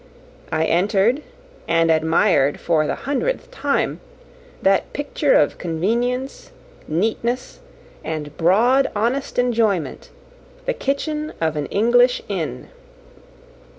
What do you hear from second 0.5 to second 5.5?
I entered, and admired, for the hundredth time, that picture